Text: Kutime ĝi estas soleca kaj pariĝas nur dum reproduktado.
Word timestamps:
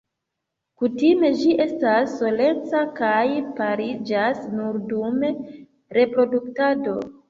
Kutime 0.83 1.29
ĝi 1.41 1.51
estas 1.65 2.15
soleca 2.23 2.83
kaj 3.03 3.21
pariĝas 3.63 4.43
nur 4.59 4.85
dum 4.93 5.25
reproduktado. 6.03 7.03